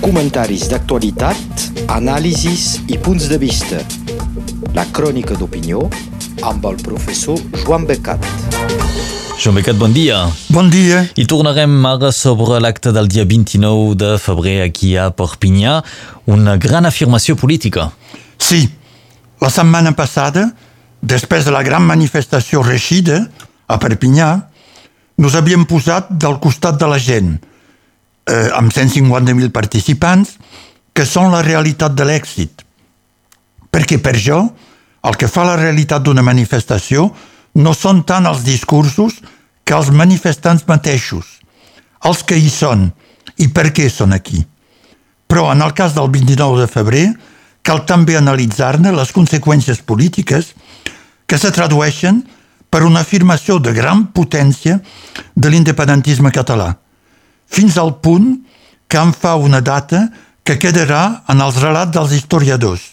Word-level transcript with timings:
Comentaris 0.00 0.64
d'actualitat, 0.70 1.64
anàlisis 1.94 2.80
i 2.90 2.96
punts 2.98 3.28
de 3.30 3.36
vista. 3.38 3.78
La 4.74 4.82
crònica 4.90 5.36
d'opinió 5.38 5.84
amb 6.46 6.64
el 6.70 6.78
professor 6.82 7.38
Joan 7.62 7.84
Becat. 7.86 8.24
Joan 9.38 9.60
Becat, 9.60 9.78
bon 9.78 9.94
dia. 9.94 10.24
Bon 10.50 10.70
dia. 10.72 11.04
I 11.14 11.26
tornarem 11.30 11.76
ara 11.86 12.10
sobre 12.10 12.58
l'acte 12.58 12.90
del 12.96 13.06
dia 13.08 13.22
29 13.24 13.94
de 14.00 14.10
febrer 14.18 14.56
aquí 14.64 14.96
a 14.98 15.10
Perpinyà, 15.14 15.78
una 16.26 16.56
gran 16.56 16.88
afirmació 16.90 17.36
política. 17.38 17.90
Sí, 18.38 18.64
la 19.40 19.52
setmana 19.54 19.94
passada, 19.94 20.48
després 21.00 21.46
de 21.46 21.54
la 21.54 21.62
gran 21.62 21.86
manifestació 21.86 22.64
reixida 22.66 23.22
a 23.70 23.78
Perpinyà, 23.78 24.32
nos 25.20 25.38
havíem 25.38 25.62
posat 25.68 26.10
del 26.10 26.40
costat 26.42 26.80
de 26.80 26.90
la 26.90 26.98
gent, 26.98 27.38
eh, 28.26 28.48
amb 28.56 28.72
150.000 28.72 29.50
participants, 29.54 30.36
que 30.92 31.06
són 31.06 31.30
la 31.32 31.42
realitat 31.46 31.94
de 31.94 32.06
l'èxit. 32.06 32.64
Perquè 33.70 34.00
per 34.02 34.16
jo, 34.18 34.40
el 35.06 35.16
que 35.16 35.30
fa 35.30 35.46
la 35.46 35.56
realitat 35.56 36.02
d'una 36.04 36.24
manifestació 36.26 37.08
no 37.60 37.74
són 37.74 38.02
tant 38.04 38.26
els 38.28 38.42
discursos 38.44 39.20
que 39.64 39.76
els 39.76 39.90
manifestants 39.94 40.66
mateixos, 40.68 41.38
els 42.04 42.22
que 42.26 42.36
hi 42.36 42.50
són 42.50 42.90
i 43.38 43.48
per 43.48 43.70
què 43.72 43.88
són 43.90 44.12
aquí. 44.12 44.42
Però 45.30 45.46
en 45.52 45.62
el 45.62 45.72
cas 45.78 45.94
del 45.94 46.10
29 46.10 46.60
de 46.60 46.68
febrer, 46.68 47.06
cal 47.62 47.84
també 47.86 48.16
analitzar-ne 48.18 48.92
les 48.92 49.12
conseqüències 49.14 49.82
polítiques 49.86 50.54
que 51.30 51.38
se 51.38 51.52
tradueixen 51.54 52.24
per 52.70 52.82
una 52.86 53.02
afirmació 53.04 53.58
de 53.62 53.72
gran 53.74 54.08
potència 54.14 54.80
de 55.34 55.50
l'independentisme 55.50 56.32
català, 56.34 56.72
fins 57.50 57.76
al 57.78 57.96
punt 58.00 58.32
que 58.90 58.98
en 58.98 59.12
fa 59.12 59.36
una 59.36 59.60
data 59.60 60.08
que 60.46 60.58
quedarà 60.58 61.22
en 61.30 61.42
els 61.44 61.60
relats 61.62 61.94
dels 61.94 62.14
historiadors 62.16 62.86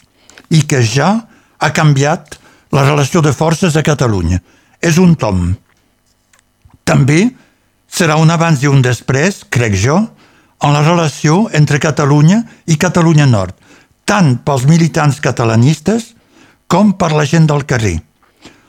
i 0.53 0.63
que 0.69 0.81
ja 0.83 1.09
ha 1.57 1.71
canviat 1.73 2.37
la 2.75 2.83
relació 2.85 3.21
de 3.21 3.33
forces 3.33 3.75
a 3.75 3.83
Catalunya. 3.83 4.41
És 4.81 4.97
un 5.01 5.15
tom. 5.15 5.55
També 6.85 7.31
serà 7.89 8.17
un 8.21 8.29
abans 8.29 8.61
i 8.61 8.69
un 8.69 8.83
després, 8.85 9.41
crec 9.49 9.77
jo, 9.79 9.97
en 10.61 10.73
la 10.73 10.83
relació 10.83 11.47
entre 11.53 11.79
Catalunya 11.79 12.41
i 12.67 12.77
Catalunya 12.77 13.25
Nord, 13.29 13.55
tant 14.05 14.37
pels 14.45 14.65
militants 14.69 15.19
catalanistes 15.23 16.13
com 16.67 16.93
per 16.97 17.11
la 17.13 17.25
gent 17.25 17.47
del 17.49 17.65
carrer. 17.65 17.97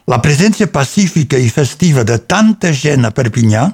La 0.09 0.21
presència 0.25 0.71
pacífica 0.73 1.39
i 1.39 1.51
festiva 1.53 2.05
de 2.05 2.17
tanta 2.19 2.73
gent 2.73 3.05
a 3.05 3.13
Perpinyà, 3.13 3.67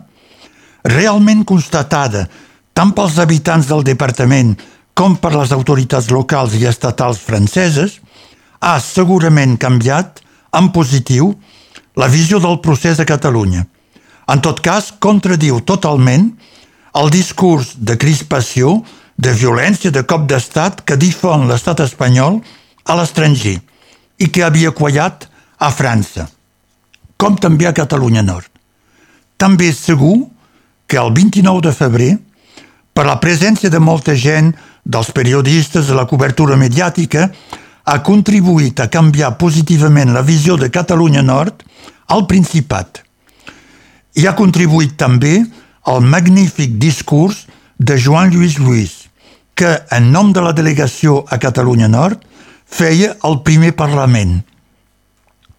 realment 0.85 1.45
constatada 1.49 2.27
tant 2.75 2.93
pels 2.93 3.19
habitants 3.23 3.69
del 3.71 3.85
departament 3.87 4.55
com 4.95 5.17
per 5.19 5.33
les 5.35 5.53
autoritats 5.55 6.11
locals 6.15 6.55
i 6.55 6.67
estatals 6.71 7.19
franceses, 7.19 7.99
ha 8.63 8.79
segurament 8.81 9.57
canviat, 9.61 10.21
en 10.55 10.71
positiu, 10.75 11.33
la 11.99 12.09
visió 12.11 12.39
del 12.43 12.61
procés 12.63 13.01
a 13.03 13.07
Catalunya. 13.07 13.65
En 14.31 14.41
tot 14.41 14.63
cas, 14.65 14.93
contradiu 15.03 15.61
totalment 15.67 16.31
el 16.95 17.11
discurs 17.11 17.75
de 17.77 17.98
crispació, 17.98 18.81
de 19.19 19.35
violència, 19.35 19.91
de 19.91 20.03
cop 20.07 20.27
d'estat 20.31 20.83
que 20.87 20.98
difon 20.98 21.48
l'estat 21.51 21.83
espanyol 21.85 22.41
a 22.87 22.97
l'estranger 22.98 23.59
i 24.19 24.31
que 24.31 24.43
havia 24.47 24.73
quallat 24.75 25.27
a 25.59 25.71
França, 25.75 26.29
com 27.19 27.37
també 27.39 27.67
a 27.67 27.75
Catalunya 27.75 28.23
Nord. 28.23 28.51
També 29.39 29.69
és 29.71 29.83
segur 29.83 30.17
que 30.87 30.97
el 30.97 31.13
29 31.13 31.61
de 31.65 31.73
febrer, 31.73 32.13
per 32.95 33.07
la 33.07 33.19
presència 33.21 33.71
de 33.71 33.81
molta 33.83 34.15
gent, 34.15 34.53
dels 34.85 35.11
periodistes, 35.11 35.89
de 35.89 35.95
la 35.97 36.07
cobertura 36.07 36.57
mediàtica, 36.57 37.31
ha 37.85 37.99
contribuït 38.05 38.81
a 38.81 38.89
canviar 38.89 39.35
positivament 39.41 40.13
la 40.15 40.23
visió 40.23 40.57
de 40.57 40.70
Catalunya 40.70 41.23
Nord 41.23 41.64
al 42.08 42.27
Principat. 42.31 43.03
I 44.14 44.29
ha 44.29 44.36
contribuït 44.39 44.95
també 45.01 45.42
al 45.85 46.01
magnífic 46.01 46.79
discurs 46.81 47.45
de 47.77 47.98
Joan 48.01 48.31
Lluís 48.33 48.58
Lluís, 48.58 48.95
que, 49.55 49.81
en 49.91 50.11
nom 50.13 50.33
de 50.33 50.41
la 50.41 50.55
delegació 50.57 51.25
a 51.29 51.39
Catalunya 51.39 51.89
Nord, 51.89 52.23
feia 52.64 53.14
el 53.25 53.41
primer 53.45 53.75
Parlament. 53.77 54.41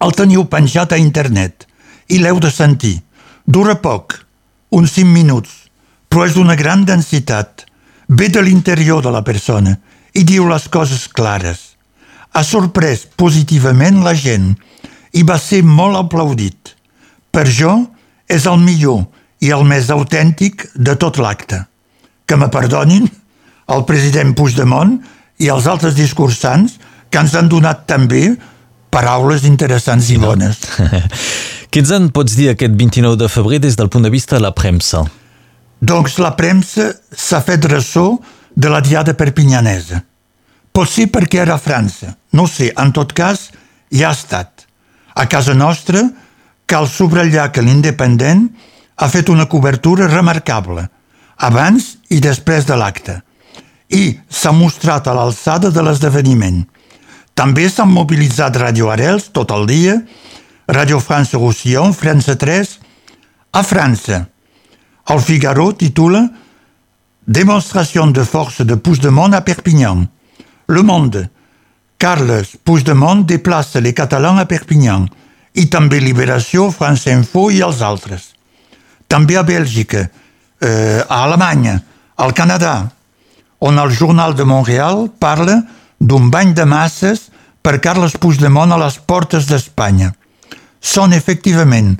El 0.02 0.12
teniu 0.12 0.44
penjat 0.50 0.92
a 0.92 1.00
internet 1.00 1.66
i 2.12 2.18
l'heu 2.20 2.40
de 2.42 2.50
sentir. 2.50 2.98
Dura 3.46 3.76
poc, 3.80 4.25
uns 4.76 4.92
5 4.92 5.08
minuts, 5.08 5.50
però 6.08 6.26
és 6.26 6.36
d'una 6.36 6.56
gran 6.56 6.84
densitat. 6.84 7.64
Ve 8.08 8.28
de 8.28 8.42
l'interior 8.44 9.02
de 9.02 9.10
la 9.10 9.24
persona 9.24 9.72
i 10.14 10.24
diu 10.24 10.46
les 10.48 10.68
coses 10.68 11.06
clares. 11.08 11.74
Ha 12.36 12.44
sorprès 12.44 13.06
positivament 13.16 14.02
la 14.04 14.14
gent 14.14 14.52
i 15.16 15.24
va 15.24 15.38
ser 15.40 15.62
molt 15.64 15.96
aplaudit. 15.98 16.74
Per 17.32 17.46
jo 17.48 17.72
és 18.28 18.46
el 18.46 18.60
millor 18.60 19.06
i 19.40 19.52
el 19.56 19.64
més 19.64 19.90
autèntic 19.90 20.68
de 20.74 20.96
tot 21.00 21.18
l'acte. 21.18 21.64
Que 22.26 22.36
me 22.36 22.50
perdonin 22.52 23.08
el 23.72 23.84
president 23.88 24.34
Puigdemont 24.36 24.98
i 25.42 25.50
els 25.52 25.66
altres 25.66 25.96
discursants 25.96 26.76
que 27.10 27.22
ens 27.22 27.34
han 27.34 27.48
donat 27.48 27.86
també 27.88 28.28
paraules 28.92 29.44
interessants 29.48 30.10
i 30.12 30.20
bones. 30.20 30.60
Què 31.76 31.82
ens 31.84 31.90
en 31.92 32.06
pots 32.08 32.32
dir 32.32 32.46
aquest 32.48 32.72
29 32.72 33.18
de 33.20 33.26
febrer 33.28 33.58
des 33.60 33.74
del 33.76 33.90
punt 33.92 34.06
de 34.06 34.08
vista 34.08 34.38
de 34.38 34.40
la 34.40 34.54
premsa? 34.56 35.02
Doncs 35.84 36.14
la 36.24 36.30
premsa 36.32 36.86
s'ha 37.12 37.42
fet 37.44 37.66
ressò 37.68 38.14
de 38.56 38.70
la 38.72 38.78
diada 38.80 39.12
perpinyanesa. 39.12 39.98
Pot 40.72 40.88
ser 40.88 41.10
perquè 41.12 41.42
era 41.42 41.58
a 41.58 41.60
França. 41.60 42.14
No 42.32 42.46
sé, 42.48 42.70
en 42.80 42.94
tot 42.96 43.12
cas, 43.12 43.50
ja 43.92 44.08
ha 44.08 44.16
estat. 44.16 44.64
A 45.20 45.26
casa 45.28 45.52
nostra 45.52 46.00
cal 46.64 46.88
subratllar 46.88 47.50
que 47.52 47.66
l'Independent 47.66 48.46
ha 48.96 49.08
fet 49.12 49.28
una 49.28 49.44
cobertura 49.44 50.08
remarcable, 50.08 50.86
abans 51.36 51.98
i 52.08 52.22
després 52.24 52.64
de 52.64 52.78
l'acte, 52.80 53.18
i 53.92 54.16
s'ha 54.32 54.54
mostrat 54.56 55.12
a 55.12 55.18
l'alçada 55.20 55.68
de 55.68 55.84
l'esdeveniment. 55.84 56.62
També 57.36 57.68
s'han 57.68 57.92
mobilitzat 57.92 58.56
Radio 58.64 58.88
Arels 58.96 59.28
tot 59.28 59.52
el 59.52 59.68
dia, 59.68 59.98
Radio 60.68 60.98
France 60.98 61.36
Roussillon, 61.36 61.92
França 61.92 62.34
3, 62.34 62.80
a 63.52 63.62
França. 63.62 64.26
El 65.08 65.20
Figaro 65.20 65.72
titula 65.72 66.28
Démonstration 67.24 68.08
de 68.08 68.24
force 68.24 68.62
de 68.62 68.74
Puigdemont 68.74 69.32
à 69.32 69.40
Perpignan. 69.42 70.08
Le 70.66 70.82
Monde. 70.82 71.28
Carles 71.98 72.46
Puigdemont 72.64 73.24
déplace 73.24 73.76
les 73.76 73.94
Catalans 73.94 74.38
a 74.38 74.46
Perpignan. 74.46 75.06
I 75.54 75.70
també 75.70 76.00
Liberació, 76.00 76.72
France 76.72 77.10
Info 77.10 77.48
i 77.50 77.62
els 77.62 77.80
altres. 77.80 78.34
També 79.06 79.38
a 79.38 79.44
Bèlgica, 79.46 80.08
eh, 80.60 81.00
a 81.08 81.22
Alemanya, 81.22 81.80
al 82.16 82.34
Canadà, 82.34 82.90
on 83.60 83.78
el 83.78 83.94
Journal 83.94 84.34
de 84.34 84.44
Montreal 84.44 85.08
parla 85.18 85.62
d'un 85.98 86.28
bany 86.28 86.52
de 86.54 86.64
masses 86.66 87.30
per 87.62 87.78
Carles 87.80 88.18
Puigdemont 88.18 88.72
a 88.72 88.82
les 88.82 88.98
portes 88.98 89.46
d'Espanya. 89.46 90.12
Són 90.86 91.14
efectivament 91.16 91.96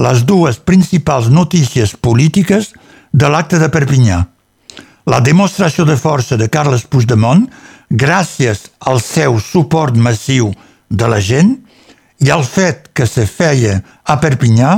les 0.00 0.22
dues 0.24 0.58
principals 0.64 1.28
notícies 1.28 1.92
polítiques 1.92 2.70
de 3.12 3.28
l'acte 3.28 3.58
de 3.60 3.68
Perpinyà. 3.68 4.20
La 5.12 5.20
demostració 5.20 5.84
de 5.84 5.96
força 6.00 6.38
de 6.40 6.48
Carles 6.48 6.86
Puigdemont, 6.88 7.44
gràcies 7.90 8.68
al 8.86 9.00
seu 9.04 9.40
suport 9.44 9.96
massiu 9.96 10.54
de 10.88 11.08
la 11.10 11.20
gent, 11.20 11.58
i 12.20 12.30
al 12.30 12.44
fet 12.44 12.90
que 12.96 13.06
se 13.08 13.26
feia 13.26 13.80
a 14.04 14.16
Perpinyà 14.20 14.72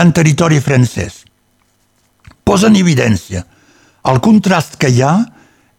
en 0.00 0.12
territori 0.12 0.60
francès. 0.60 1.22
Posa 2.44 2.68
en 2.68 2.76
evidència 2.80 3.44
el 4.08 4.20
contrast 4.20 4.76
que 4.80 4.90
hi 4.90 5.02
ha 5.04 5.14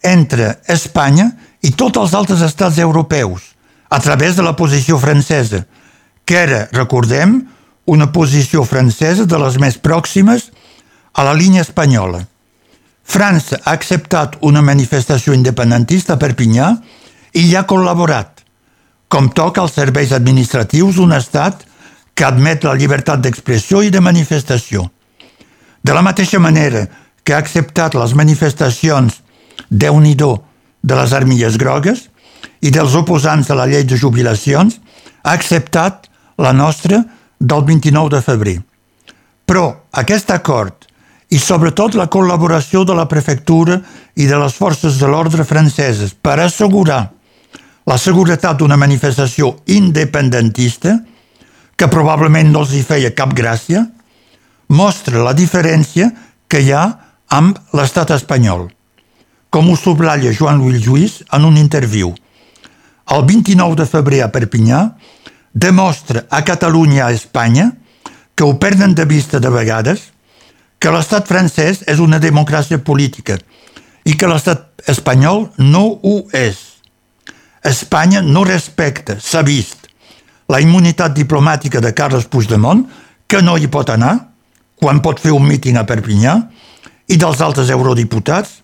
entre 0.04 0.58
Espanya 0.74 1.30
i 1.64 1.74
tots 1.80 2.00
els 2.02 2.14
altres 2.18 2.42
estats 2.46 2.80
europeus 2.82 3.54
a 3.94 4.00
través 4.02 4.36
de 4.36 4.44
la 4.44 4.56
posició 4.58 4.98
francesa, 4.98 5.64
que 6.34 6.40
era, 6.40 6.68
recordem, 6.72 7.44
una 7.86 8.08
posició 8.12 8.64
francesa 8.66 9.28
de 9.30 9.38
les 9.38 9.60
més 9.62 9.76
pròximes 9.78 10.48
a 11.14 11.22
la 11.28 11.34
línia 11.38 11.62
espanyola. 11.62 12.24
França 13.06 13.60
ha 13.62 13.74
acceptat 13.78 14.40
una 14.42 14.64
manifestació 14.66 15.36
independentista 15.38 16.16
a 16.16 16.18
Perpinyà 16.24 16.72
i 17.38 17.44
hi 17.44 17.52
ha 17.54 17.68
col·laborat, 17.70 18.42
com 19.14 19.28
toca 19.30 19.62
als 19.62 19.76
serveis 19.78 20.10
administratius 20.18 20.98
d'un 20.98 21.14
estat 21.14 21.68
que 22.18 22.26
admet 22.26 22.66
la 22.66 22.74
llibertat 22.80 23.22
d'expressió 23.22 23.84
i 23.86 23.92
de 23.94 24.02
manifestació. 24.02 24.88
De 25.86 25.94
la 25.94 26.02
mateixa 26.02 26.40
manera 26.42 26.88
que 27.22 27.36
ha 27.36 27.44
acceptat 27.44 27.94
les 27.94 28.16
manifestacions 28.18 29.20
déu 29.70 30.02
nhi 30.02 30.16
de 30.18 30.98
les 30.98 31.14
armilles 31.14 31.62
grogues 31.62 32.08
i 32.66 32.74
dels 32.74 32.98
oposants 32.98 33.54
a 33.54 33.60
la 33.62 33.70
llei 33.70 33.86
de 33.86 34.02
jubilacions, 34.02 34.80
ha 35.22 35.38
acceptat 35.38 36.10
la 36.38 36.54
nostra 36.54 37.04
del 37.40 37.64
29 37.64 38.10
de 38.16 38.22
febrer. 38.22 38.58
Però 39.46 39.66
aquest 39.92 40.32
acord 40.32 40.88
i 41.34 41.40
sobretot 41.42 41.96
la 41.98 42.10
col·laboració 42.12 42.84
de 42.86 42.96
la 42.96 43.08
prefectura 43.10 43.80
i 44.16 44.28
de 44.30 44.38
les 44.38 44.54
forces 44.54 45.00
de 45.02 45.10
l'ordre 45.10 45.46
franceses 45.48 46.14
per 46.14 46.38
assegurar 46.40 47.08
la 47.90 47.98
seguretat 47.98 48.60
d'una 48.60 48.78
manifestació 48.80 49.58
independentista, 49.68 51.00
que 51.76 51.90
probablement 51.92 52.52
no 52.54 52.62
els 52.64 52.72
hi 52.78 52.84
feia 52.86 53.12
cap 53.18 53.34
gràcia, 53.36 53.82
mostra 54.70 55.24
la 55.26 55.34
diferència 55.36 56.12
que 56.48 56.62
hi 56.62 56.72
ha 56.72 56.84
amb 57.34 57.58
l'estat 57.76 58.14
espanyol, 58.16 58.70
com 59.50 59.70
ho 59.70 59.76
subratlla 59.76 60.32
Joan 60.38 60.62
Lluís 60.62 61.24
en 61.34 61.50
un 61.50 61.58
interviu. 61.58 62.14
El 63.12 63.26
29 63.28 63.76
de 63.82 63.90
febrer 63.90 64.22
a 64.24 64.32
Perpinyà 64.32 64.84
demostra 65.54 66.26
a 66.30 66.42
Catalunya 66.44 66.98
i 66.98 67.06
a 67.06 67.12
Espanya 67.14 67.72
que 68.36 68.44
ho 68.44 68.58
perden 68.60 68.96
de 68.96 69.06
vista 69.06 69.40
de 69.40 69.50
vegades, 69.50 70.10
que 70.80 70.92
l'estat 70.92 71.30
francès 71.30 71.84
és 71.88 72.02
una 72.02 72.20
democràcia 72.20 72.82
política 72.82 73.38
i 74.04 74.18
que 74.18 74.28
l'estat 74.28 74.84
espanyol 74.90 75.48
no 75.62 75.86
ho 76.02 76.16
és. 76.36 76.58
Espanya 77.64 78.22
no 78.22 78.44
respecta, 78.44 79.16
s'ha 79.22 79.44
vist, 79.48 79.88
la 80.52 80.60
immunitat 80.60 81.14
diplomàtica 81.16 81.80
de 81.80 81.94
Carles 81.96 82.26
Puigdemont, 82.28 82.84
que 83.28 83.42
no 83.42 83.56
hi 83.56 83.70
pot 83.72 83.94
anar, 83.94 84.18
quan 84.76 85.00
pot 85.00 85.22
fer 85.24 85.32
un 85.32 85.46
míting 85.48 85.78
a 85.80 85.86
Perpinyà, 85.88 86.36
i 87.08 87.16
dels 87.18 87.40
altres 87.42 87.72
eurodiputats, 87.72 88.60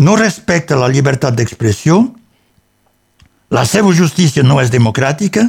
no 0.00 0.16
respecta 0.16 0.78
la 0.80 0.88
llibertat 0.88 1.36
d'expressió, 1.36 2.00
la 3.50 3.66
seva 3.66 3.92
justícia 3.92 4.46
no 4.46 4.60
és 4.62 4.70
democràtica, 4.72 5.44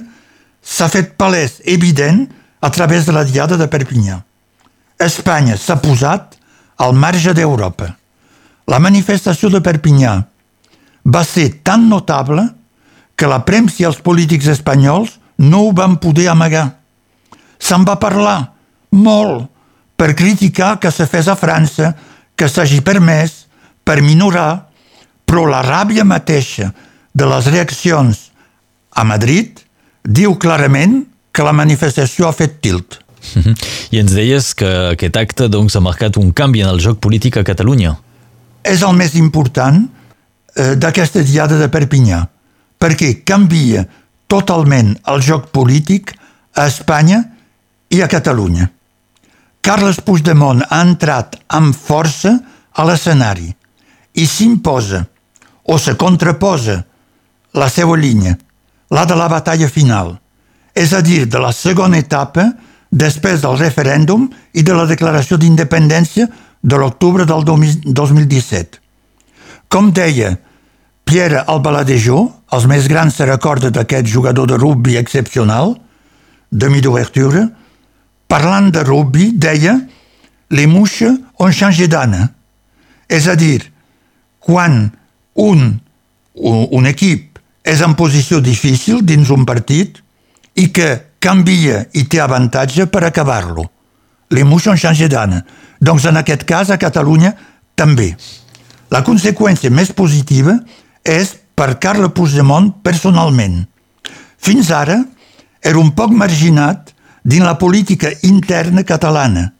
s'ha 0.61 0.87
fet 0.89 1.15
palès 1.17 1.59
evident 1.65 2.27
a 2.61 2.69
través 2.69 3.05
de 3.05 3.11
la 3.11 3.23
diada 3.23 3.57
de 3.57 3.67
Perpinyà. 3.67 4.21
Espanya 5.01 5.57
s'ha 5.57 5.79
posat 5.81 6.37
al 6.77 6.93
marge 6.93 7.33
d'Europa. 7.33 7.89
La 8.69 8.79
manifestació 8.79 9.49
de 9.49 9.61
Perpinyà 9.61 10.13
va 11.05 11.23
ser 11.25 11.49
tan 11.65 11.89
notable 11.89 12.45
que 13.17 13.29
la 13.29 13.41
premsa 13.45 13.81
i 13.81 13.87
els 13.89 14.01
polítics 14.01 14.47
espanyols 14.53 15.17
no 15.41 15.65
ho 15.65 15.71
van 15.73 15.97
poder 15.97 16.29
amagar. 16.29 16.67
Se'n 17.61 17.85
va 17.85 17.97
parlar 18.01 18.53
molt 18.93 19.49
per 19.97 20.13
criticar 20.17 20.77
que 20.81 20.91
se 20.91 21.05
fes 21.09 21.27
a 21.29 21.37
França, 21.37 21.93
que 22.35 22.49
s'hagi 22.49 22.81
permès, 22.81 23.45
per 23.85 24.01
minorar, 24.01 24.69
però 25.25 25.45
la 25.49 25.61
ràbia 25.65 26.05
mateixa 26.05 26.71
de 27.13 27.27
les 27.29 27.49
reaccions 27.53 28.29
a 28.97 29.03
Madrid 29.05 29.59
diu 30.03 30.35
clarament 30.39 31.01
que 31.31 31.45
la 31.45 31.53
manifestació 31.55 32.27
ha 32.27 32.35
fet 32.35 32.59
tilt. 32.61 32.99
I 33.93 34.01
ens 34.01 34.13
deies 34.15 34.51
que 34.57 34.69
aquest 34.95 35.17
acte 35.19 35.47
doncs, 35.51 35.75
ha 35.77 35.83
marcat 35.83 36.17
un 36.17 36.31
canvi 36.33 36.63
en 36.65 36.71
el 36.71 36.81
joc 36.81 36.99
polític 37.03 37.37
a 37.37 37.45
Catalunya. 37.47 37.95
És 38.63 38.81
el 38.85 38.95
més 38.97 39.15
important 39.17 39.83
eh, 39.85 40.75
d'aquesta 40.75 41.23
diada 41.25 41.57
de 41.59 41.69
Perpinyà, 41.71 42.21
perquè 42.81 43.21
canvia 43.25 43.85
totalment 44.31 44.95
el 45.11 45.21
joc 45.25 45.49
polític 45.53 46.15
a 46.57 46.67
Espanya 46.69 47.21
i 47.91 48.01
a 48.01 48.09
Catalunya. 48.11 48.69
Carles 49.61 49.99
Puigdemont 50.01 50.63
ha 50.67 50.81
entrat 50.81 51.37
amb 51.53 51.75
força 51.77 52.33
a 52.73 52.85
l'escenari 52.87 53.51
i 54.17 54.25
s'imposa 54.25 55.03
o 55.69 55.77
se 55.77 55.93
contraposa 55.99 56.79
la 57.53 57.67
seva 57.69 57.97
línia, 57.99 58.37
la 58.91 59.05
de 59.07 59.15
la 59.15 59.29
batalla 59.31 59.69
final, 59.71 60.17
és 60.75 60.93
a 60.93 61.01
dir, 61.01 61.25
de 61.27 61.39
la 61.39 61.51
segona 61.55 61.99
etapa 61.99 62.49
després 62.91 63.41
del 63.43 63.57
referèndum 63.59 64.27
i 64.53 64.63
de 64.67 64.75
la 64.75 64.85
declaració 64.87 65.37
d'independència 65.39 66.27
de 66.61 66.77
l'octubre 66.77 67.25
del 67.25 67.45
2017. 67.47 68.79
Com 69.71 69.91
deia 69.95 70.35
Pierre 71.07 71.45
Albaladejó, 71.47 72.25
els 72.51 72.67
més 72.67 72.87
grans 72.91 73.15
se 73.15 73.25
recorden 73.25 73.71
d'aquest 73.71 74.07
jugador 74.11 74.47
de 74.47 74.59
rugby 74.59 74.97
excepcional, 74.99 75.77
demi 76.51 76.83
d'ouverture, 76.83 77.47
parlant 78.27 78.69
de 78.71 78.83
rugby, 78.83 79.31
deia 79.31 79.79
les 80.51 80.67
mouches 80.67 81.15
ont 81.39 81.51
changé 81.55 81.87
d'ana. 81.87 82.27
És 83.07 83.27
a 83.27 83.35
dir, 83.39 83.63
quan 84.39 84.91
un, 85.35 85.79
un 86.35 86.87
equip 86.87 87.30
és 87.71 87.81
en 87.85 87.95
posició 87.95 88.41
difícil 88.43 88.99
dins 89.07 89.29
un 89.31 89.45
partit 89.47 90.01
i 90.59 90.67
que 90.75 90.89
canvia 91.23 91.85
i 91.95 92.03
té 92.11 92.19
avantatge 92.19 92.89
per 92.91 93.05
acabar-lo. 93.07 93.69
Les 94.31 94.43
mouches 94.43 94.71
ont 94.73 94.79
changé. 94.79 95.07
Doncs 95.79 96.05
en 96.05 96.17
aquest 96.17 96.43
cas 96.43 96.69
a 96.69 96.77
Catalunya 96.77 97.33
també. 97.75 98.15
La 98.91 99.03
conseqüència 99.03 99.71
més 99.71 99.91
positiva 99.95 100.57
és 101.03 101.35
per 101.55 101.79
Carle 101.79 102.09
Puigdemont 102.09 102.71
personalment. 102.83 103.65
Fins 104.37 104.71
ara 104.71 104.99
era 105.61 105.79
un 105.79 105.91
poc 105.95 106.11
marginat 106.11 106.91
dins 107.23 107.45
la 107.45 107.57
política 107.57 108.09
interna 108.23 108.83
catalana, 108.83 109.53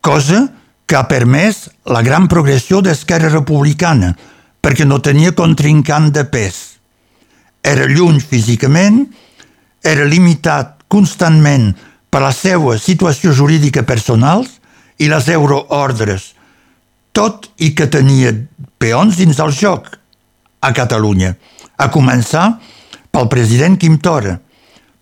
cosa 0.00 0.52
que 0.86 0.96
ha 0.96 1.08
permès 1.08 1.70
la 1.88 2.02
gran 2.02 2.28
progressió 2.28 2.82
d'Esquerra 2.82 3.30
Republicana, 3.32 4.12
perquè 4.60 4.84
no 4.84 5.00
tenia 5.00 5.32
contrincant 5.32 6.12
de 6.12 6.24
pes. 6.28 6.71
Era 7.62 7.86
lluny 7.86 8.20
físicament, 8.20 9.06
era 9.82 10.06
limitat 10.06 10.82
constantment 10.90 11.72
per 12.10 12.22
la 12.22 12.32
seva 12.34 12.76
situació 12.78 13.32
jurídica 13.32 13.82
personal 13.88 14.44
i 14.98 15.08
les 15.10 15.28
euroordres, 15.32 16.32
tot 17.12 17.48
i 17.62 17.72
que 17.74 17.88
tenia 17.90 18.32
peons 18.78 19.16
dins 19.18 19.38
del 19.38 19.52
joc, 19.56 19.88
a 20.62 20.70
Catalunya, 20.74 21.34
a 21.78 21.88
començar 21.90 22.44
pel 23.12 23.28
president 23.32 23.78
Quim 23.80 23.98
Torra, 23.98 24.36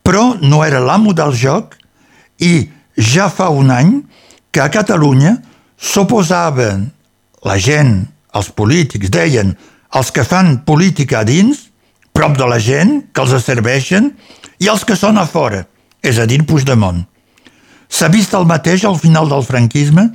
però 0.02 0.34
no 0.40 0.62
era 0.64 0.80
l'amo 0.80 1.12
del 1.12 1.34
joc 1.36 1.76
i 2.40 2.64
ja 2.96 3.28
fa 3.28 3.50
un 3.52 3.70
any 3.70 3.92
que 4.50 4.62
a 4.62 4.70
Catalunya 4.72 5.36
s'oposaven 5.76 6.88
la 7.46 7.56
gent, 7.58 8.06
els 8.36 8.50
polítics, 8.56 9.10
deien 9.10 9.54
els 9.96 10.10
que 10.14 10.24
fan 10.24 10.60
política 10.66 11.20
a 11.20 11.26
dins, 11.26 11.69
prop 12.20 12.36
de 12.36 12.44
la 12.44 12.58
gent, 12.60 12.98
que 13.16 13.22
els 13.24 13.32
serveixen, 13.40 14.10
i 14.60 14.68
els 14.68 14.82
que 14.84 14.92
són 14.98 15.16
a 15.16 15.24
fora, 15.24 15.62
és 16.04 16.18
a 16.20 16.26
dir, 16.28 16.42
Puigdemont. 16.44 16.98
S'ha 17.88 18.10
vist 18.12 18.34
el 18.36 18.44
mateix 18.44 18.82
al 18.84 18.98
final 19.00 19.30
del 19.30 19.44
franquisme 19.46 20.10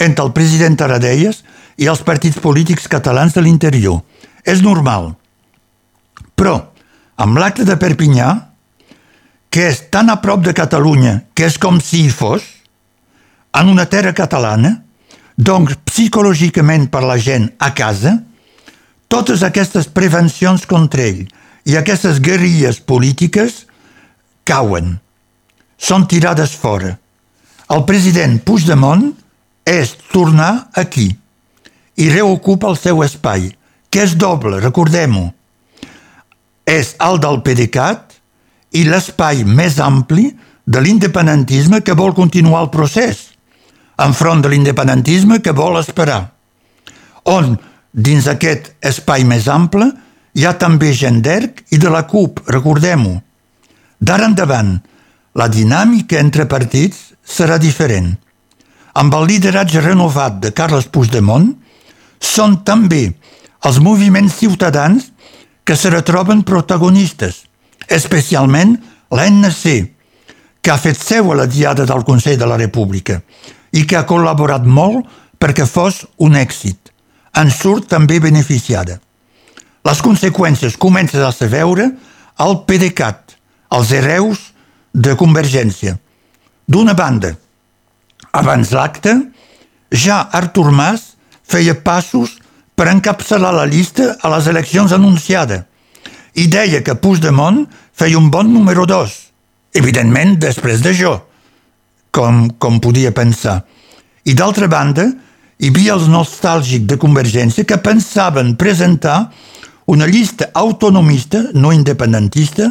entre 0.00 0.24
el 0.24 0.32
president 0.32 0.78
Taradelles 0.80 1.42
i 1.76 1.88
els 1.92 2.00
partits 2.06 2.40
polítics 2.40 2.88
catalans 2.88 3.36
de 3.36 3.42
l'interior. 3.44 4.00
És 4.40 4.62
normal. 4.64 5.10
Però, 6.32 6.54
amb 7.20 7.36
l'acte 7.36 7.66
de 7.68 7.76
Perpinyà, 7.76 8.30
que 9.52 9.66
és 9.68 9.82
tan 9.92 10.08
a 10.08 10.16
prop 10.24 10.40
de 10.46 10.54
Catalunya 10.56 11.26
que 11.36 11.44
és 11.50 11.58
com 11.60 11.76
si 11.84 12.06
hi 12.06 12.14
fos, 12.14 12.46
en 13.52 13.68
una 13.68 13.84
terra 13.84 14.14
catalana, 14.16 14.78
doncs 15.36 15.76
psicològicament 15.90 16.88
per 16.88 17.04
la 17.04 17.18
gent 17.20 17.50
a 17.60 17.74
casa, 17.76 18.14
totes 19.12 19.44
aquestes 19.44 19.90
prevencions 19.92 20.64
contra 20.70 21.04
ell 21.04 21.28
i 21.68 21.76
aquestes 21.76 22.20
guerrilles 22.24 22.80
polítiques 22.80 23.64
cauen, 24.48 24.98
són 25.78 26.06
tirades 26.08 26.54
fora. 26.56 26.96
El 27.70 27.84
president 27.88 28.40
Puigdemont 28.44 29.10
és 29.68 29.94
tornar 30.12 30.70
aquí 30.74 31.10
i 32.00 32.08
reocupa 32.10 32.70
el 32.70 32.78
seu 32.80 33.02
espai, 33.04 33.50
que 33.90 34.04
és 34.06 34.16
doble, 34.16 34.60
recordem-ho. 34.62 35.28
És 36.66 36.94
el 37.02 37.18
del 37.22 37.40
PDeCAT 37.44 38.16
i 38.78 38.84
l'espai 38.86 39.44
més 39.44 39.78
ampli 39.82 40.30
de 40.64 40.80
l'independentisme 40.80 41.80
que 41.82 41.96
vol 41.98 42.14
continuar 42.14 42.64
el 42.64 42.70
procés, 42.74 43.30
enfront 44.00 44.42
de 44.42 44.52
l'independentisme 44.52 45.40
que 45.42 45.54
vol 45.56 45.80
esperar. 45.80 46.30
On, 47.28 47.56
dins 47.92 48.28
aquest 48.30 48.72
espai 48.86 49.26
més 49.26 49.48
ample, 49.50 49.90
hi 50.34 50.46
ha 50.46 50.54
també 50.58 50.92
gent 50.94 51.20
d'ERC 51.24 51.64
i 51.74 51.78
de 51.82 51.90
la 51.90 52.04
CUP, 52.06 52.42
recordem-ho. 52.48 53.16
D'ara 54.00 54.28
endavant, 54.30 54.76
la 55.34 55.48
dinàmica 55.48 56.18
entre 56.18 56.46
partits 56.50 57.10
serà 57.24 57.58
diferent. 57.58 58.14
Amb 58.94 59.14
el 59.14 59.26
lideratge 59.30 59.82
renovat 59.82 60.40
de 60.42 60.52
Carles 60.56 60.88
Puigdemont, 60.90 61.52
són 62.20 62.60
també 62.66 63.12
els 63.66 63.78
moviments 63.80 64.38
ciutadans 64.40 65.10
que 65.64 65.76
se 65.76 65.90
retroben 65.90 66.42
protagonistes, 66.42 67.44
especialment 67.88 68.76
l'ANC, 69.10 69.64
que 70.60 70.70
ha 70.70 70.78
fet 70.80 70.98
seu 71.00 71.30
a 71.32 71.36
la 71.38 71.46
diada 71.46 71.86
del 71.88 72.04
Consell 72.04 72.38
de 72.38 72.48
la 72.48 72.58
República 72.60 73.20
i 73.72 73.86
que 73.86 73.96
ha 73.96 74.06
col·laborat 74.08 74.66
molt 74.66 75.06
perquè 75.40 75.64
fos 75.66 76.04
un 76.18 76.36
èxit. 76.36 76.90
En 77.38 77.50
surt 77.54 77.86
també 77.88 78.18
beneficiada. 78.20 78.98
Les 79.86 80.00
conseqüències 80.04 80.76
comencen 80.76 81.22
a 81.24 81.32
ser 81.32 81.48
veure 81.52 81.88
al 82.40 82.62
PDeCAT, 82.68 83.36
els 83.76 83.92
hereus 83.96 84.50
de 84.92 85.14
Convergència. 85.16 85.96
D'una 86.68 86.94
banda, 86.94 87.32
abans 88.32 88.72
l'acte, 88.76 89.14
ja 89.90 90.20
Artur 90.32 90.70
Mas 90.70 91.14
feia 91.42 91.74
passos 91.74 92.36
per 92.76 92.90
encapçalar 92.92 93.52
la 93.56 93.66
llista 93.66 94.14
a 94.22 94.30
les 94.36 94.46
eleccions 94.52 94.92
anunciades 94.92 95.66
i 96.38 96.46
deia 96.46 96.82
que 96.86 96.94
Puigdemont 96.94 97.64
feia 97.92 98.18
un 98.18 98.30
bon 98.30 98.52
número 98.52 98.86
dos, 98.86 99.16
evidentment 99.74 100.36
després 100.38 100.82
de 100.84 100.92
jo, 100.94 101.16
com, 102.14 102.46
com 102.58 102.78
podia 102.80 103.10
pensar. 103.12 103.60
I 104.24 104.36
d'altra 104.38 104.68
banda, 104.70 105.08
hi 105.60 105.68
havia 105.72 105.96
els 105.96 106.06
nostàlgics 106.08 106.86
de 106.88 106.98
Convergència 107.00 107.66
que 107.66 107.80
pensaven 107.82 108.54
presentar 108.60 109.32
una 109.90 110.06
llista 110.06 110.50
autonomista, 110.54 111.42
no 111.52 111.72
independentista, 111.72 112.70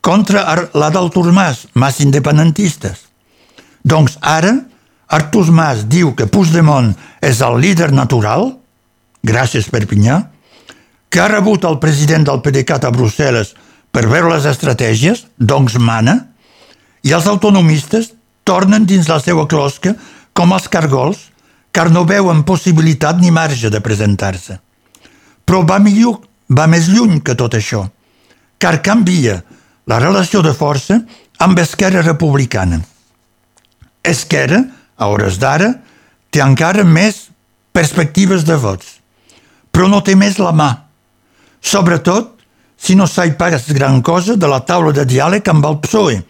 contra 0.00 0.70
la 0.72 0.88
d'Artur 0.90 1.32
Mas, 1.32 1.66
Mas 1.74 2.00
independentistes. 2.00 3.04
Doncs 3.84 4.16
ara, 4.20 4.54
Artur 5.08 5.50
Mas 5.52 5.84
diu 5.92 6.14
que 6.16 6.26
Puigdemont 6.26 6.94
és 7.20 7.42
el 7.44 7.60
líder 7.60 7.90
natural, 7.92 8.54
gràcies 9.20 9.68
Perpinyà, 9.68 10.22
que 11.12 11.20
ha 11.20 11.28
rebut 11.28 11.68
el 11.68 11.78
president 11.84 12.24
del 12.24 12.40
PDeCAT 12.40 12.88
a 12.88 12.92
Brussel·les 12.96 13.52
per 13.92 14.08
veure 14.08 14.32
les 14.32 14.48
estratègies, 14.48 15.26
doncs 15.36 15.76
mana, 15.76 16.16
i 17.04 17.12
els 17.12 17.28
autonomistes 17.28 18.14
tornen 18.44 18.88
dins 18.88 19.08
la 19.12 19.20
seva 19.20 19.44
closca 19.46 19.92
com 20.32 20.56
els 20.56 20.68
cargols, 20.72 21.28
car 21.72 21.90
no 21.92 22.08
veuen 22.08 22.42
possibilitat 22.48 23.20
ni 23.20 23.30
marge 23.30 23.68
de 23.68 23.84
presentar-se. 23.84 24.58
Però 25.44 25.60
va 25.68 25.78
millor, 25.78 26.22
va 26.56 26.66
més 26.70 26.88
lluny 26.88 27.20
que 27.24 27.34
tot 27.38 27.56
això, 27.58 27.84
car 28.58 28.80
canvia 28.82 29.40
la 29.90 29.98
relació 30.00 30.42
de 30.42 30.54
força 30.54 31.00
amb 31.44 31.58
Esquerra 31.58 32.02
Republicana. 32.02 32.80
Esquerra, 34.04 34.62
a 34.96 35.08
hores 35.10 35.38
d'ara, 35.40 35.72
té 36.30 36.42
encara 36.44 36.84
més 36.84 37.28
perspectives 37.74 38.44
de 38.46 38.56
vots, 38.60 38.98
però 39.72 39.88
no 39.90 40.02
té 40.06 40.14
més 40.14 40.38
la 40.38 40.52
mà. 40.52 40.70
Sobretot 41.64 42.34
si 42.76 42.94
no 42.94 43.06
s'ha 43.06 43.26
pas 43.38 43.70
gran 43.72 44.02
cosa 44.02 44.36
de 44.36 44.48
la 44.50 44.60
taula 44.60 44.92
de 44.92 45.04
diàleg 45.08 45.48
amb 45.48 45.66
el 45.66 45.80
PSOE 45.80 46.20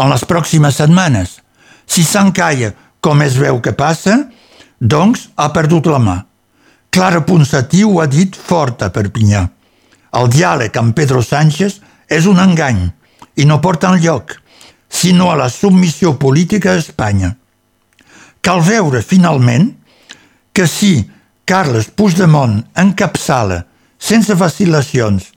en 0.00 0.10
les 0.10 0.24
pròximes 0.24 0.76
setmanes. 0.80 1.38
Si 1.86 2.04
s'encalla 2.04 2.72
com 3.00 3.22
es 3.22 3.36
veu 3.38 3.60
que 3.60 3.72
passa, 3.72 4.16
doncs 4.80 5.28
ha 5.36 5.48
perdut 5.52 5.86
la 5.86 6.00
mà. 6.02 6.16
Clara 6.90 7.22
Ponsatí 7.24 7.84
ho 7.84 8.00
ha 8.00 8.06
dit 8.10 8.36
fort 8.36 8.82
a 8.82 8.90
Perpinyà. 8.90 9.46
El 10.16 10.30
diàleg 10.30 10.76
amb 10.78 10.94
Pedro 10.96 11.22
Sánchez 11.22 11.78
és 12.10 12.26
un 12.26 12.40
engany 12.42 12.88
i 13.38 13.46
no 13.46 13.60
porta 13.62 13.92
enlloc, 13.92 14.34
sinó 14.90 15.30
a 15.30 15.36
la 15.38 15.48
submissió 15.48 16.16
política 16.18 16.72
a 16.72 16.80
Espanya. 16.82 17.36
Cal 18.42 18.62
veure, 18.66 19.02
finalment, 19.02 19.70
que 20.52 20.66
si 20.66 21.04
Carles 21.46 21.90
Puigdemont 21.94 22.58
encapçala, 22.78 23.62
sense 23.98 24.34
vacil·lacions, 24.34 25.30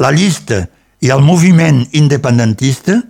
la 0.00 0.12
llista 0.14 0.62
i 1.04 1.12
el 1.12 1.22
moviment 1.24 1.82
independentista, 1.92 3.00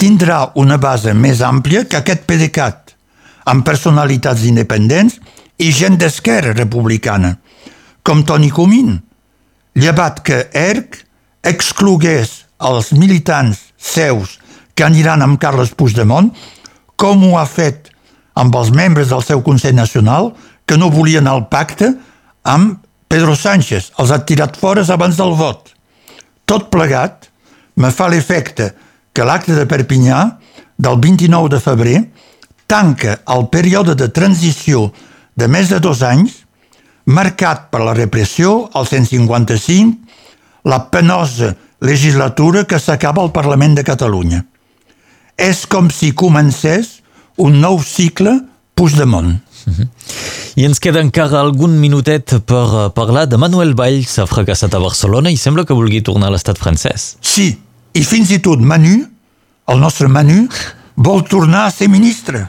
tindrà 0.00 0.52
una 0.60 0.78
base 0.78 1.12
més 1.14 1.42
àmplia 1.44 1.84
que 1.88 1.98
aquest 1.98 2.24
PDeCAT, 2.28 2.94
amb 3.50 3.66
personalitats 3.66 4.46
independents 4.46 5.18
i 5.58 5.72
gent 5.74 5.98
d'esquerra 6.00 6.54
republicana, 6.56 7.34
com 8.06 8.22
Toni 8.24 8.50
Comín, 8.54 8.94
llevat 9.74 10.20
que 10.26 10.46
ERC 10.56 11.00
exclogués 11.46 12.44
els 12.60 12.92
militants 12.92 13.70
seus 13.76 14.38
que 14.74 14.84
aniran 14.84 15.22
amb 15.24 15.40
Carles 15.40 15.72
Puigdemont, 15.76 16.30
com 16.96 17.24
ho 17.24 17.36
ha 17.38 17.46
fet 17.48 17.90
amb 18.40 18.54
els 18.56 18.70
membres 18.72 19.10
del 19.12 19.24
seu 19.24 19.42
Consell 19.44 19.76
Nacional 19.76 20.32
que 20.66 20.78
no 20.78 20.90
volien 20.92 21.26
el 21.28 21.46
pacte 21.50 21.94
amb 22.44 22.78
Pedro 23.10 23.34
Sánchez. 23.36 23.90
Els 23.98 24.12
ha 24.12 24.20
tirat 24.24 24.56
fora 24.56 24.84
abans 24.88 25.16
del 25.18 25.34
vot. 25.36 25.72
Tot 26.46 26.70
plegat 26.70 27.28
me 27.76 27.90
fa 27.90 28.08
l'efecte 28.08 28.70
que 29.12 29.26
l'acte 29.26 29.56
de 29.56 29.66
Perpinyà 29.66 30.20
del 30.80 31.00
29 31.02 31.50
de 31.52 31.60
febrer 31.60 31.96
tanca 32.70 33.18
el 33.34 33.48
període 33.50 33.96
de 33.98 34.08
transició 34.14 34.90
de 35.34 35.48
més 35.48 35.68
de 35.72 35.80
dos 35.82 36.04
anys 36.06 36.39
marcat 37.10 37.68
per 37.70 37.82
la 37.84 37.94
repressió, 37.96 38.70
el 38.74 38.86
155, 38.86 39.98
la 40.70 40.84
penosa 40.92 41.54
legislatura 41.80 42.64
que 42.64 42.78
s'acaba 42.78 43.22
al 43.22 43.32
Parlament 43.32 43.76
de 43.78 43.84
Catalunya. 43.84 44.44
És 45.36 45.64
com 45.66 45.88
si 45.90 46.12
comencés 46.12 47.00
un 47.40 47.60
nou 47.60 47.80
cicle 47.82 48.40
Puigdemont. 48.74 49.40
Uh 49.66 49.72
-huh. 49.72 49.88
I 50.56 50.64
ens 50.64 50.78
queda 50.78 51.00
encara 51.00 51.40
algun 51.40 51.78
minutet 51.78 52.40
per 52.44 52.64
uh, 52.64 52.92
parlar 52.92 53.26
de 53.26 53.36
Manuel 53.36 53.74
Valls, 53.74 54.18
ha 54.18 54.26
fracassat 54.26 54.74
a 54.74 54.78
Barcelona 54.78 55.30
i 55.30 55.36
sembla 55.36 55.64
que 55.64 55.74
vulgui 55.74 56.02
tornar 56.02 56.28
a 56.28 56.30
l'estat 56.30 56.58
francès. 56.58 57.16
Sí, 57.20 57.58
i 57.92 58.02
fins 58.04 58.30
i 58.30 58.38
tot 58.38 58.60
Manu, 58.60 59.06
el 59.66 59.78
nostre 59.78 60.08
Manu, 60.08 60.48
vol 60.96 61.22
tornar 61.24 61.66
a 61.66 61.70
ser 61.70 61.88
ministre. 61.88 62.48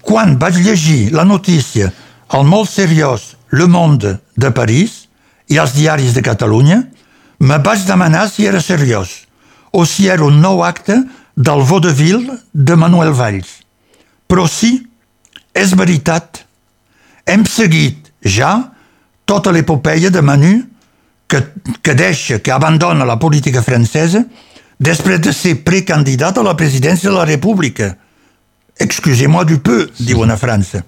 Quan 0.00 0.38
vaig 0.38 0.54
llegir 0.54 1.12
la 1.12 1.24
notícia 1.24 1.92
al 2.28 2.44
molt 2.44 2.70
seriós 2.70 3.34
Le 3.50 3.66
Monde 3.66 4.18
de 4.36 4.50
París 4.52 5.08
i 5.48 5.58
als 5.58 5.72
diaris 5.72 6.12
de 6.14 6.22
Catalunya, 6.22 6.82
me 7.40 7.58
vaig 7.58 7.86
demanar 7.86 8.28
si 8.28 8.46
era 8.46 8.60
seriós 8.60 9.24
o 9.72 9.84
si 9.86 10.08
era 10.08 10.24
un 10.24 10.40
nou 10.40 10.64
acte 10.64 10.96
del 11.36 11.62
vaudeville 11.62 12.38
de 12.52 12.74
Manuel 12.76 13.14
Valls. 13.14 13.62
Però 14.26 14.46
sí, 14.48 14.82
és 15.54 15.72
veritat. 15.76 16.44
Hem 17.24 17.46
seguit 17.46 18.10
ja 18.24 18.72
tota 19.28 19.52
l'epopeia 19.52 20.10
de 20.10 20.22
Manu 20.22 20.52
que, 21.28 21.42
que 21.82 21.94
deixa, 21.94 22.40
que 22.40 22.52
abandona 22.52 23.06
la 23.08 23.18
política 23.20 23.62
francesa 23.62 24.24
després 24.78 25.20
de 25.20 25.32
ser 25.32 25.58
precandidat 25.64 26.38
a 26.38 26.44
la 26.44 26.56
presidència 26.56 27.10
de 27.10 27.16
la 27.16 27.26
República. 27.28 27.94
Excusez-moi 28.78 29.44
du 29.44 29.58
peu, 29.60 29.86
diuen 29.98 30.30
a 30.30 30.38
França. 30.40 30.84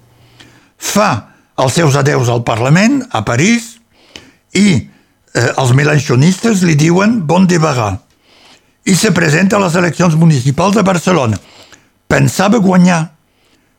Fa 0.77 1.30
els 1.61 1.73
seus 1.77 1.95
adeus 1.95 2.29
al 2.29 2.43
Parlament, 2.43 3.01
a 3.11 3.21
París, 3.25 3.77
i 4.53 4.67
eh, 4.75 5.51
els 5.57 5.73
melanchonistes 5.77 6.65
li 6.67 6.75
diuen 6.75 7.21
bon 7.27 7.47
débarras 7.47 7.99
i 8.85 8.95
se 8.97 9.11
presenta 9.13 9.57
a 9.57 9.61
les 9.61 9.75
eleccions 9.77 10.15
municipals 10.17 10.75
de 10.75 10.81
Barcelona. 10.81 11.37
Pensava 12.09 12.57
guanyar, 12.57 13.11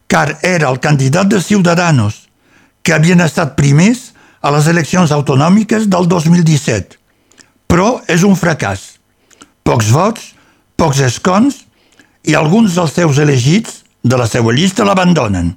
car 0.07 0.39
era 0.47 0.71
el 0.71 0.79
candidat 0.79 1.27
de 1.27 1.41
Ciudadanos, 1.43 2.29
que 2.83 2.95
havien 2.95 3.21
estat 3.21 3.57
primers 3.59 4.13
a 4.43 4.51
les 4.55 4.69
eleccions 4.71 5.11
autonòmiques 5.15 5.89
del 5.91 6.07
2017. 6.11 6.99
Però 7.67 8.03
és 8.11 8.23
un 8.27 8.39
fracàs. 8.39 9.01
Pocs 9.67 9.91
vots, 9.95 10.33
pocs 10.79 11.03
escons 11.03 11.63
i 12.27 12.35
alguns 12.39 12.75
dels 12.79 12.95
seus 12.95 13.19
elegits 13.23 13.83
de 14.03 14.19
la 14.19 14.27
seva 14.27 14.55
llista 14.55 14.87
l'abandonen. 14.87 15.55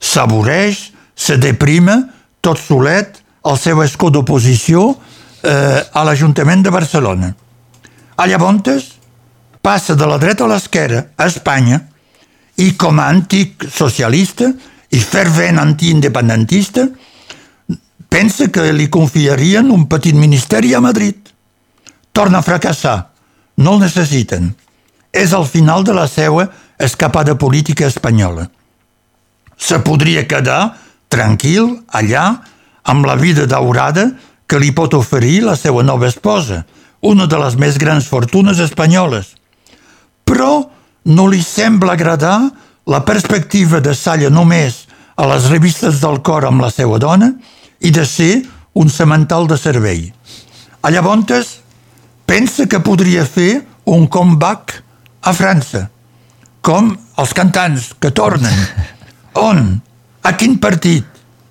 S'avoreix, 0.00 0.93
se 1.14 1.36
deprima, 1.38 1.98
tot 2.40 2.60
solet, 2.60 3.20
el 3.44 3.58
seu 3.60 3.82
escó 3.84 4.10
d'oposició 4.10 4.90
eh, 5.44 5.80
a 5.92 6.04
l'Ajuntament 6.04 6.64
de 6.64 6.72
Barcelona. 6.74 7.34
A 8.16 8.26
llavors 8.30 8.92
passa 9.64 9.96
de 9.96 10.06
la 10.06 10.18
dreta 10.18 10.44
a 10.44 10.50
l'esquerra 10.50 11.06
a 11.16 11.26
Espanya 11.26 11.80
i 12.60 12.74
com 12.78 13.00
a 13.00 13.08
antic 13.08 13.66
socialista 13.72 14.50
i 14.94 15.00
fervent 15.00 15.58
antiindependentista 15.58 16.86
pensa 18.14 18.46
que 18.52 18.68
li 18.72 18.86
confiarien 18.92 19.72
un 19.74 19.88
petit 19.90 20.14
ministeri 20.14 20.74
a 20.74 20.80
Madrid. 20.80 21.16
Torna 22.12 22.38
a 22.38 22.46
fracassar. 22.46 23.10
No 23.56 23.74
el 23.74 23.88
necessiten. 23.88 24.52
És 25.10 25.32
el 25.34 25.46
final 25.50 25.82
de 25.82 25.94
la 25.94 26.06
seva 26.06 26.46
escapada 26.78 27.34
política 27.38 27.86
espanyola. 27.86 28.46
Se 29.58 29.78
podria 29.82 30.26
quedar 30.28 30.76
tranquil 31.14 31.78
allà 31.94 32.26
amb 32.90 33.06
la 33.06 33.16
vida 33.16 33.46
daurada 33.46 34.10
que 34.46 34.60
li 34.60 34.72
pot 34.76 34.94
oferir 34.98 35.40
la 35.46 35.56
seva 35.56 35.82
nova 35.86 36.08
esposa, 36.10 36.64
una 37.00 37.26
de 37.30 37.38
les 37.40 37.56
més 37.60 37.78
grans 37.80 38.06
fortunes 38.10 38.60
espanyoles. 38.60 39.32
Però 40.24 40.66
no 41.04 41.26
li 41.28 41.40
sembla 41.42 41.94
agradar 41.94 42.38
la 42.86 43.04
perspectiva 43.04 43.80
de 43.80 43.94
salla 43.96 44.30
només 44.32 44.84
a 45.16 45.26
les 45.30 45.48
revistes 45.52 46.00
del 46.02 46.20
cor 46.26 46.44
amb 46.48 46.64
la 46.64 46.70
seva 46.72 46.98
dona 46.98 47.30
i 47.80 47.92
de 47.94 48.04
ser 48.08 48.42
un 48.74 48.90
semental 48.90 49.46
de 49.48 49.56
servei. 49.60 50.08
A 50.82 50.90
llavors, 50.90 51.60
pensa 52.26 52.66
que 52.66 52.80
podria 52.80 53.24
fer 53.24 53.64
un 53.84 54.06
comeback 54.08 54.82
a 55.24 55.32
França, 55.32 55.88
com 56.60 56.90
els 57.20 57.32
cantants 57.36 57.92
que 58.00 58.10
tornen. 58.10 58.52
On? 59.48 59.80
A 60.24 60.32
quin 60.40 60.56
partit? 60.58 61.04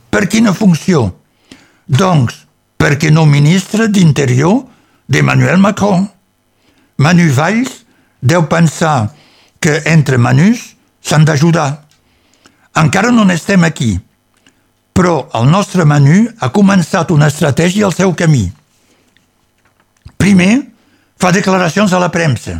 Per 0.10 0.26
quina 0.26 0.54
funció? 0.54 1.06
Doncs, 1.86 2.34
perquè 2.82 3.12
no 3.14 3.28
ministre 3.30 3.86
d'Interior 3.88 4.64
d'Emmanuel 5.06 5.60
Macron. 5.62 6.08
Manu 6.98 7.28
Valls 7.38 7.84
deu 8.20 8.48
pensar 8.50 9.12
que 9.62 9.78
entre 9.94 10.18
Manus 10.18 10.74
s'han 11.06 11.26
d'ajudar. 11.26 11.84
Encara 12.82 13.12
no 13.14 13.26
n'estem 13.30 13.64
aquí, 13.68 13.94
però 14.94 15.28
el 15.38 15.50
nostre 15.54 15.86
menú 15.86 16.24
ha 16.40 16.50
començat 16.50 17.12
una 17.14 17.30
estratègia 17.30 17.86
al 17.86 17.94
seu 17.94 18.16
camí. 18.18 18.48
Primer, 20.18 20.54
fa 21.20 21.30
declaracions 21.36 21.94
a 21.94 22.02
la 22.02 22.10
premsa, 22.10 22.58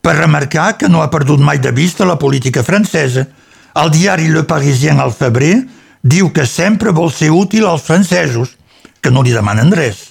per 0.00 0.16
remarcar 0.16 0.78
que 0.80 0.88
no 0.88 1.02
ha 1.02 1.10
perdut 1.12 1.44
mai 1.44 1.60
de 1.60 1.72
vista 1.76 2.08
la 2.08 2.16
política 2.18 2.64
francesa. 2.64 3.26
El 3.74 3.90
diari 3.94 4.28
Le 4.28 4.42
Parisien 4.42 4.98
al 4.98 5.12
febrer 5.14 5.60
diu 6.02 6.30
que 6.34 6.46
sempre 6.46 6.90
vol 6.90 7.12
ser 7.12 7.30
útil 7.30 7.66
als 7.66 7.84
francesos, 7.86 8.56
que 9.00 9.10
no 9.10 9.22
li 9.22 9.32
demanen 9.32 9.70
res, 9.72 10.10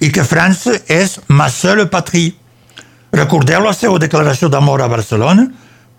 i 0.00 0.10
que 0.10 0.24
França 0.24 0.78
és 0.88 1.18
ma 1.28 1.50
seule 1.52 1.86
patrie. 1.90 2.34
Recordeu 3.14 3.62
la 3.62 3.74
seva 3.76 4.00
declaració 4.02 4.48
d'amor 4.50 4.82
a 4.82 4.88
Barcelona 4.90 5.46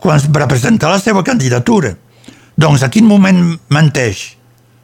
quan 0.02 0.20
va 0.34 0.48
presentar 0.50 0.90
la 0.92 1.00
seva 1.00 1.24
candidatura. 1.24 1.94
Doncs 2.58 2.84
a 2.84 2.90
quin 2.92 3.08
moment 3.08 3.56
menteix? 3.70 4.36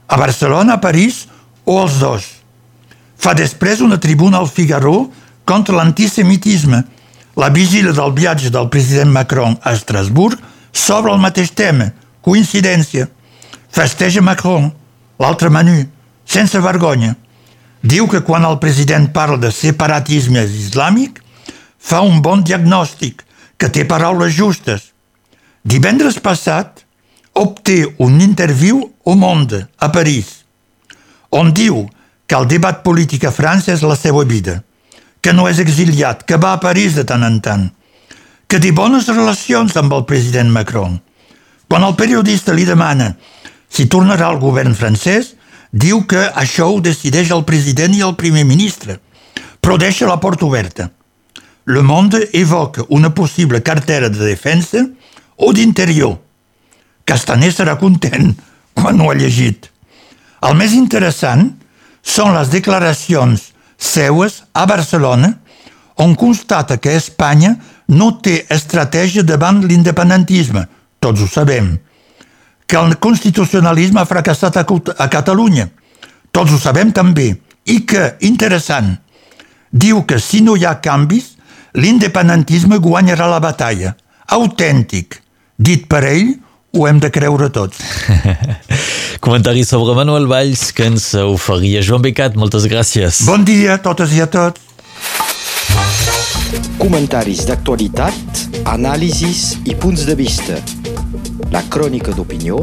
A 0.08 0.18
Barcelona, 0.20 0.76
a 0.76 0.84
París 0.84 1.26
o 1.66 1.82
els 1.84 2.00
dos? 2.00 2.28
Fa 3.22 3.36
després 3.38 3.84
una 3.86 4.00
tribuna 4.02 4.40
al 4.40 4.50
Figaro 4.50 5.12
contra 5.46 5.76
l'antisemitisme. 5.76 6.84
La 7.38 7.50
vigília 7.50 7.94
del 7.96 8.12
viatge 8.16 8.50
del 8.52 8.70
president 8.70 9.12
Macron 9.12 9.58
a 9.62 9.74
Estrasburg 9.76 10.40
sobre 10.72 11.14
el 11.14 11.20
mateix 11.20 11.52
tema. 11.56 11.92
Coincidència. 12.22 13.08
Festeja 13.72 14.22
Macron, 14.22 14.70
l'altre 15.20 15.50
menú, 15.50 15.78
sense 16.26 16.60
vergonya. 16.60 17.16
Diu 17.82 18.08
que 18.08 18.22
quan 18.22 18.46
el 18.46 18.60
president 18.62 19.10
parla 19.14 19.40
de 19.42 19.52
separatisme 19.52 20.44
islàmic, 20.46 21.22
fa 21.80 22.02
un 22.06 22.22
bon 22.22 22.44
diagnòstic, 22.46 23.26
que 23.58 23.70
té 23.70 23.86
paraules 23.86 24.34
justes. 24.34 24.92
Divendres 25.62 26.18
passat 26.18 26.82
obté 27.38 27.84
un 28.00 28.20
interviu 28.22 28.82
au 29.06 29.16
Monde, 29.16 29.68
a 29.78 29.92
París, 29.94 30.42
on 31.30 31.54
diu 31.54 31.86
que 32.26 32.36
el 32.36 32.48
debat 32.50 32.82
polític 32.84 33.26
a 33.26 33.32
França 33.36 33.72
és 33.74 33.84
la 33.86 33.96
seva 33.96 34.24
vida, 34.26 34.62
que 35.22 35.34
no 35.34 35.46
és 35.50 35.62
exiliat, 35.62 36.26
que 36.26 36.40
va 36.42 36.56
a 36.56 36.62
París 36.64 36.98
de 36.98 37.06
tant 37.06 37.24
en 37.28 37.38
tant, 37.46 37.70
que 38.50 38.60
té 38.60 38.74
bones 38.74 39.08
relacions 39.14 39.78
amb 39.78 39.94
el 39.94 40.06
president 40.10 40.50
Macron. 40.52 40.98
Quan 41.72 41.86
el 41.88 41.94
periodista 41.96 42.52
li 42.52 42.66
demana 42.68 43.14
si 43.72 43.86
tornarà 43.88 44.26
al 44.28 44.42
govern 44.42 44.74
francès, 44.76 45.30
diu 45.72 46.02
que 46.04 46.20
això 46.36 46.66
ho 46.68 46.82
decideix 46.84 47.30
el 47.32 47.46
president 47.48 47.94
i 47.96 48.02
el 48.04 48.18
primer 48.20 48.42
ministre, 48.44 48.98
però 49.64 49.78
deixa 49.80 50.10
la 50.10 50.18
porta 50.20 50.44
oberta. 50.50 50.90
Le 51.72 51.80
Monde 51.80 52.26
evoca 52.36 52.84
una 52.90 53.14
possible 53.16 53.62
cartera 53.64 54.10
de 54.10 54.20
defensa 54.20 54.84
o 55.38 55.54
d'interior. 55.56 56.18
Castaner 57.08 57.54
serà 57.56 57.78
content 57.80 58.36
quan 58.76 59.00
ho 59.00 59.08
ha 59.08 59.16
llegit. 59.16 59.72
El 60.44 60.60
més 60.60 60.76
interessant 60.76 61.54
són 62.04 62.36
les 62.36 62.52
declaracions 62.52 63.48
seues 63.80 64.42
a 64.52 64.68
Barcelona 64.68 65.38
on 65.96 66.20
constata 66.20 66.82
que 66.84 67.00
Espanya 67.00 67.56
no 67.88 68.12
té 68.20 68.42
estratègia 68.52 69.24
davant 69.24 69.64
l'independentisme, 69.64 70.68
tots 71.02 71.22
ho 71.22 71.28
sabem, 71.28 71.74
que 72.70 72.78
el 72.78 72.96
constitucionalisme 73.04 74.00
ha 74.00 74.08
fracassat 74.08 74.62
a, 74.62 74.66
a 74.66 75.08
Catalunya. 75.12 75.68
Tots 76.32 76.54
ho 76.54 76.60
sabem 76.62 76.94
també. 76.96 77.34
I 77.68 77.82
que, 77.90 78.14
interessant, 78.26 78.94
diu 79.72 80.06
que 80.08 80.22
si 80.22 80.40
no 80.46 80.56
hi 80.56 80.64
ha 80.66 80.78
canvis, 80.84 81.34
l'independentisme 81.76 82.80
guanyarà 82.80 83.28
la 83.28 83.42
batalla. 83.44 83.96
Autèntic. 84.38 85.20
Dit 85.58 85.88
per 85.92 86.06
ell, 86.08 86.32
ho 86.72 86.88
hem 86.88 87.02
de 87.04 87.12
creure 87.12 87.50
tots. 87.52 87.82
Comentari 89.26 89.66
sobre 89.68 89.96
Manuel 89.98 90.30
Valls 90.32 90.70
que 90.74 90.88
ens 90.88 91.12
oferia 91.20 91.84
Joan 91.84 92.06
Becat. 92.06 92.38
Moltes 92.40 92.70
gràcies. 92.72 93.26
Bon 93.28 93.44
dia 93.46 93.76
a 93.76 93.82
totes 93.84 94.16
i 94.16 94.24
a 94.24 94.30
tots. 94.32 94.70
Comentaris 96.80 97.44
d'actualitat, 97.48 98.46
anàlisis 98.72 99.60
i 99.68 99.76
punts 99.76 100.08
de 100.08 100.16
vista. 100.18 100.58
La 101.50 101.64
crònica 101.74 102.14
d'opinió 102.14 102.62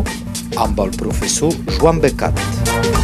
amb 0.56 0.80
el 0.84 0.94
professor 1.02 1.52
Joan 1.78 2.00
Becat. 2.04 2.97